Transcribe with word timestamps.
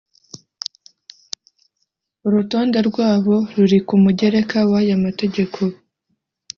Urutonde 2.27 2.79
rwabo 2.89 3.35
ruri 3.55 3.77
ku 3.87 3.95
mugereka 4.03 4.57
w 4.69 4.71
aya 4.79 4.95
mategeko 5.05 5.59